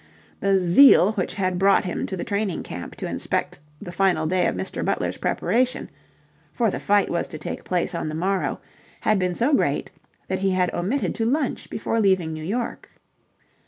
[0.39, 4.47] The zeal which had brought him to the training camp to inspect the final day
[4.47, 4.83] of Mr.
[4.83, 5.91] Butler's preparation
[6.51, 8.59] for the fight was to take place on the morrow
[9.01, 9.91] had been so great
[10.27, 12.89] that he had omitted to lunch before leaving New York.